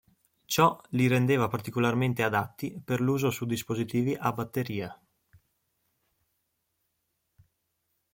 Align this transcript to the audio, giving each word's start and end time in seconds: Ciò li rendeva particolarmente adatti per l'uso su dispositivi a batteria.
Ciò 0.45 0.81
li 0.93 1.05
rendeva 1.05 1.47
particolarmente 1.47 2.23
adatti 2.23 2.81
per 2.83 2.99
l'uso 3.01 3.29
su 3.29 3.45
dispositivi 3.45 4.15
a 4.15 4.31
batteria. 4.33 4.99